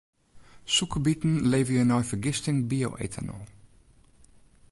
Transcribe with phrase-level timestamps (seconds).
[0.75, 3.45] Sûkerbiten leverje nei fergisting bio-etanol.